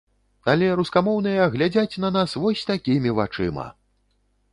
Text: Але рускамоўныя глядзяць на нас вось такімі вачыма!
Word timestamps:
Але 0.51 0.69
рускамоўныя 0.77 1.45
глядзяць 1.55 1.99
на 2.05 2.09
нас 2.15 2.33
вось 2.45 2.65
такімі 2.71 3.13
вачыма! 3.21 3.67